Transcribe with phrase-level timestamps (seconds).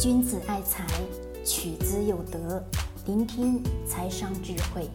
[0.00, 0.84] 君子爱财，
[1.44, 2.62] 取之有德。
[3.06, 4.90] 聆听财商智慧，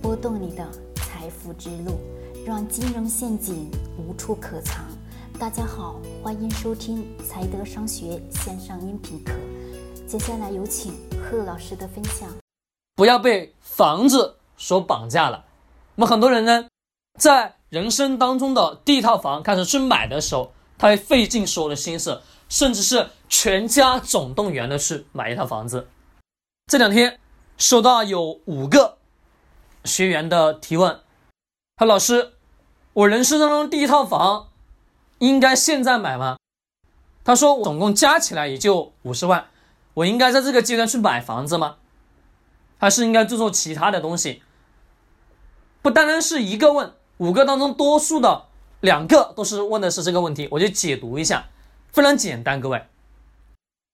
[0.00, 2.00] 拨动你的财富之路，
[2.46, 4.86] 让金融陷阱无处可藏。
[5.38, 9.34] 大家好，欢迎收听财德商学线上音频课。
[10.06, 12.28] 接下来有请贺老师的分享。
[12.96, 15.44] 不要被房子所绑架了。
[15.94, 16.66] 那么很多人呢，
[17.20, 25.88] 在人生当中的第一套房开始去买的时候，他会费尽所有的心思，甚至是全家总动员的去买一套房子。
[26.66, 27.18] 这两天
[27.56, 28.98] 收到有五个
[29.84, 31.00] 学员的提问，
[31.76, 32.32] 他老师，
[32.92, 34.48] 我人生当中第一套房
[35.18, 36.36] 应该现在买吗？
[37.24, 39.48] 他说总共加起来也就五十万，
[39.94, 41.76] 我应该在这个阶段去买房子吗？
[42.78, 44.42] 还是应该做做其他的东西？
[45.82, 48.46] 不单单是一个问，五个当中多数的
[48.80, 51.48] 两个都是问的是这个问题，我就解读一下，
[51.92, 52.86] 非常简单，各位，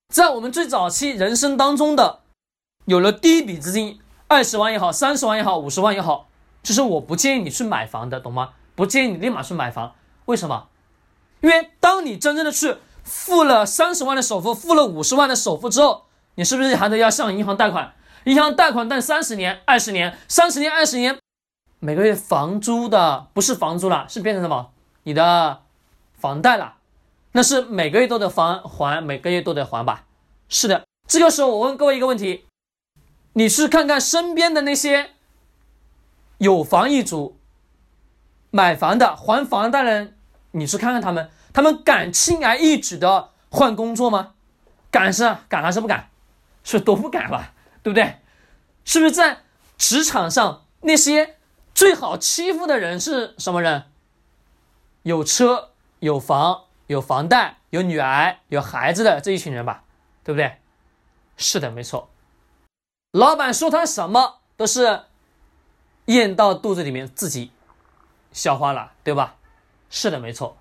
[0.09, 2.19] 在我们最早期人生当中的，
[2.85, 6.27] 有了第一笔资金，二十万也好，三十万也好，五十万也好，
[6.61, 8.51] 就是我不建议你去买房的，懂吗？
[8.75, 10.67] 不建议你立马去买房，为什么？
[11.41, 16.05] 因为当你真正的去付了三十万的首付，付了五十万的首付之后，
[16.35, 17.93] 你是不是还得要向银行贷款？
[18.25, 21.17] 银行贷款贷三十年、二十年、三十年、二十年。
[21.79, 24.71] 每个月房租的不是房租了，是变成什么？
[25.03, 25.61] 你的
[26.17, 26.74] 房贷了，
[27.35, 30.05] 那是每个月都得还还，每个月都得还吧？
[30.47, 30.85] 是的。
[31.05, 32.45] 这个时候我问各位一个问题：
[33.33, 35.11] 你去看看身边的那些
[36.37, 37.37] 有房一族、
[38.51, 40.17] 买房的、还房贷人，
[40.51, 44.35] 你去看看他们，他们敢轻而易举的换工作吗？
[44.89, 46.09] 敢是敢还是不敢？
[46.63, 47.53] 是都不敢吧？
[47.83, 48.19] 对不对？
[48.85, 49.39] 是不是在
[49.77, 51.35] 职场上那些？
[51.73, 53.83] 最好欺负的人是什么人？
[55.03, 59.83] 有车、有房、有房贷、有女儿、有孩子的这一群人吧，
[60.23, 60.57] 对不对？
[61.37, 62.09] 是的，没错。
[63.11, 65.03] 老板说他什么都是
[66.05, 67.51] 咽到肚子里面自己
[68.31, 69.35] 消化了，对吧？
[69.89, 70.57] 是的，没错。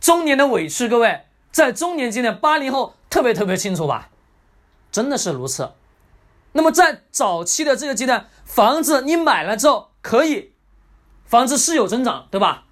[0.00, 4.10] 中年的委屈，各位在中年阶段，八零后特别特别清楚吧？
[4.90, 5.72] 真的是如此。
[6.52, 9.90] 那么在早期的这个阶段，房子你买了之后。
[10.02, 10.54] 可以，
[11.26, 12.64] 房子是有增长，对吧？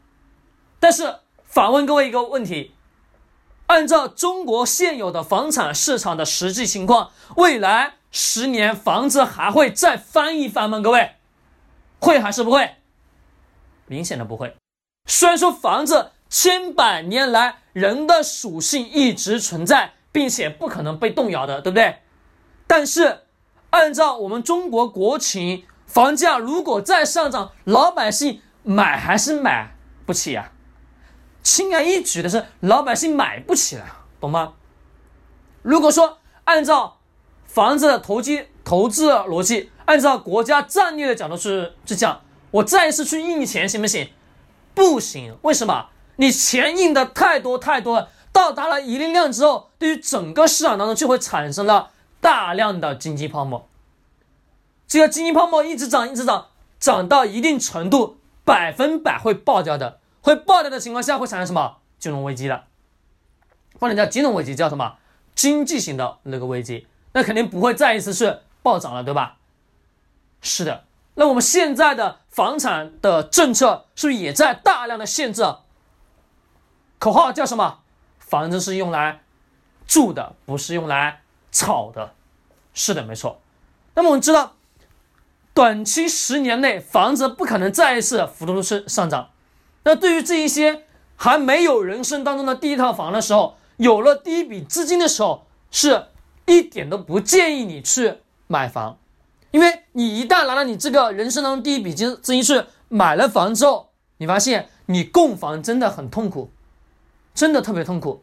[0.81, 2.75] 但是反问各位一个问题：
[3.69, 10.81] 按照中国现有的房产市场的实际情况，未来十年房子还会再翻一番吗？
[10.81, 11.13] 各位，
[12.01, 12.75] 会还是不会？
[13.87, 14.57] 明显的不会。
[15.07, 22.01] 虽然说房子千百年来人的属性一直存在，并且不可能被动摇的，对不对？
[22.67, 23.21] 但是
[23.71, 25.65] 按照我们中国国情。
[25.89, 29.75] 房价如果再上涨，老百姓买还是买
[30.05, 30.53] 不起呀？
[31.49, 33.87] 轻而易举的是老百姓买不起了，
[34.21, 34.53] 懂吗？
[35.63, 36.99] 如果说按照
[37.47, 42.21] 房子的投机投资逻辑，按照国家战略的角度去去讲，
[42.51, 44.11] 我再一次去印钱行不行？
[44.75, 45.87] 不行，为什么？
[46.17, 53.67] 你钱印的太多太多了，到达了一定量之后，对于整个市场当中就会产生了大量的经济泡沫。
[54.87, 56.49] 这个经济泡沫一直涨，一直涨，
[56.79, 60.01] 涨到一定程度，百分百会爆掉的。
[60.29, 62.65] 会爆掉的情况下，会产生什么金融危机的？
[63.79, 64.99] 不能叫金融危机，叫什么
[65.35, 66.87] 经济型的那个危机？
[67.15, 69.39] 那肯定不会再一次是暴涨了，对吧？
[70.43, 70.85] 是的。
[71.15, 75.43] 那我们现在的房产的政策是不是也在大量的限制？
[76.99, 77.79] 口号叫什么？
[78.19, 79.23] 房子是用来
[79.87, 82.13] 住的，不是用来炒的。
[82.75, 83.41] 是的，没错。
[83.95, 84.57] 那么我们知道。
[85.55, 89.31] 短期十年内，房子不可能再一次幅度是上涨。
[89.89, 90.85] 那对于这一些
[91.17, 96.09] 还没有人生当中的第一套房的时候，有了第一笔资金的时候，是
[96.45, 98.19] 一点都不建议你去
[98.49, 98.99] 买房，
[99.51, 103.89] 因为你一旦拿了你这个人生当中第一笔金资金去买了房之后，
[104.19, 106.51] 你发现你供房真的很痛苦，
[107.35, 108.23] 真的特别痛苦。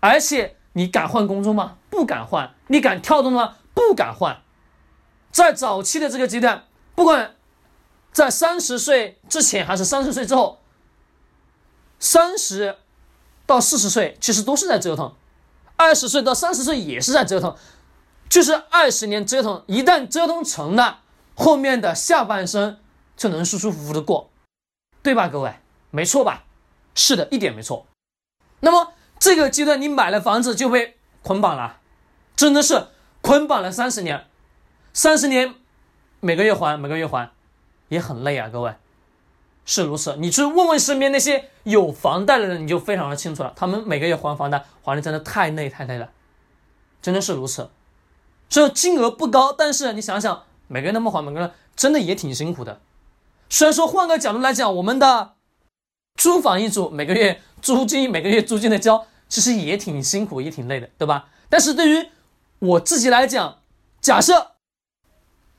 [0.00, 1.78] 而且你敢换工作吗？
[1.88, 2.52] 不敢换。
[2.66, 3.56] 你敢跳动吗？
[3.72, 4.42] 不敢换。
[5.32, 6.64] 在早期的这个阶段，
[6.94, 7.36] 不管
[8.12, 10.60] 在三十岁之前还是三十岁之后，
[12.04, 12.76] 三十
[13.46, 15.14] 到四十岁其实都是在折腾，
[15.76, 17.56] 二十岁到三十岁也是在折腾，
[18.28, 21.00] 就是二十年折腾，一旦折腾成了，
[21.34, 22.78] 后面的下半生
[23.16, 24.28] 就能舒舒服服的过，
[25.02, 25.54] 对吧，各位？
[25.90, 26.44] 没错吧？
[26.94, 27.86] 是的，一点没错。
[28.60, 31.80] 那么这个阶段你买了房子就被捆绑了，
[32.36, 32.88] 真的是
[33.22, 34.26] 捆绑了三十年。
[34.92, 35.54] 三十年，
[36.20, 37.30] 每个月还，每个月还，
[37.88, 38.74] 也很累啊，各位，
[39.64, 40.16] 是如此。
[40.18, 43.52] 你去问问身边那些有房贷的人，你就非常的清楚了。
[43.56, 46.10] 他们每个月还房贷，还的真的太累太累了，
[47.00, 47.70] 真的是如此。
[48.50, 52.80] 虽然金额不高，但是你想想，每个月那么还，每个人真的也挺辛苦的。
[53.48, 55.34] 虽然说换个角度来讲，我们的
[56.14, 61.28] 租房一族每个月租金每个月租金的交，其实也挺辛苦，也挺累的，对吧？
[61.48, 62.08] 但是对于
[62.58, 63.58] 我自己来讲，
[64.00, 64.52] 假设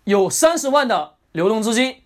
[0.04, 2.04] 有三十万的流动资金，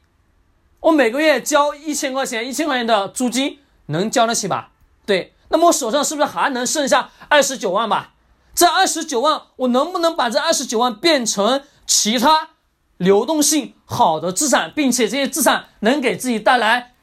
[0.81, 4.71] 我每个月交一千块钱，一千块钱的租金能交得起吧？
[5.05, 8.13] 对，那么我手上是不是还能剩下二十九万吧？
[8.55, 12.49] 这二十九万，我能不能把这二十九万变成其他
[12.97, 16.93] 流动性好的资产，并且这些资产能给自己带来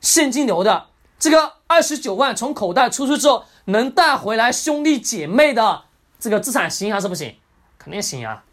[0.00, 0.86] 现金流的？
[1.18, 5.84] 这个二十九万从口袋出去之后，能带回来兄弟姐妹的
[6.18, 7.36] 这个资产行还是不行？
[7.78, 8.44] 肯定行啊，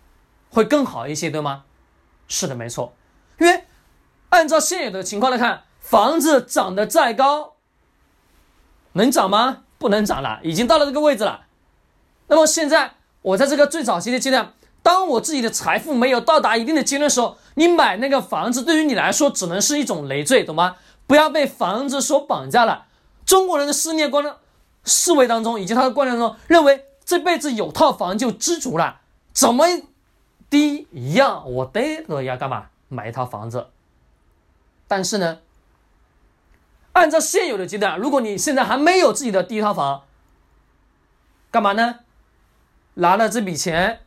[0.49, 1.63] 会更好一些，对吗？
[2.27, 2.93] 是的，没错。
[3.39, 3.65] 因为
[4.31, 7.53] 按照现有的情况来看，房子涨得再高，
[8.93, 9.59] 能涨吗？
[9.77, 11.41] 不能涨了，已经到了这个位置了。
[12.27, 20.77] 那么现在我在这个最早期的阶段，当我自己的财富没有到达一定的阶段的时候，你买那个房子对于你来说只能是一种累赘，懂吗？
[21.07, 22.85] 不要被房子所绑架了。
[23.25, 24.23] 中国人的思念观、
[24.85, 29.01] 思维当中，以及他的观念中，认为这辈子有套房就知足了。
[29.33, 29.65] 怎么
[30.49, 32.67] 低一样，我得都要干嘛？
[32.87, 33.67] 买一套房子。
[34.91, 35.39] 但是呢，
[36.91, 40.03] 按照现有的阶段，如果你现在还没有自己的第一套房，
[41.49, 41.99] 干嘛呢？
[42.95, 44.01] 拿了这笔钱，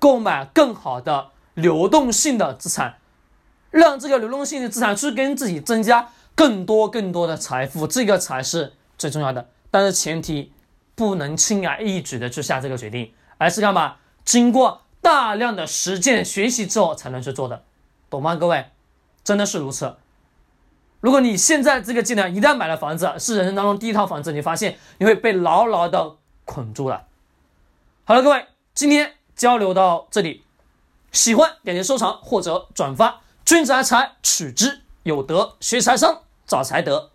[0.00, 2.98] 购买更好的流动性的资产，
[3.70, 9.48] 让这个流动性的资产去跟自己增加更多更多的财富，这个才是最重要的。
[9.70, 10.52] 但是前提
[10.96, 13.98] 不能轻而易举的去下这个决定，而是干嘛？
[14.24, 17.62] 经过大量的实践学习之后才能去做的，
[18.10, 18.34] 懂吗？
[18.34, 18.72] 各位，
[19.28, 19.94] 真的是如此。
[21.00, 26.16] 如果你现在这个技能一旦买了房子，是人生当中第一套房子，你发现你会被牢牢的
[26.46, 27.04] 捆住了。
[28.06, 30.44] 好了，各位，今天交流到这里，
[31.12, 33.20] 喜欢点击收藏或者转发。
[33.44, 37.10] 君子爱财，取之有德；学财商，找财德。